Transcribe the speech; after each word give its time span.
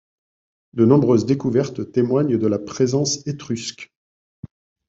De 0.73 0.83
nombreuses 0.83 1.27
découvertes 1.27 1.91
témoignent 1.91 2.39
de 2.39 2.47
la 2.47 2.57
présence 2.57 3.21
étrusque. 3.27 3.91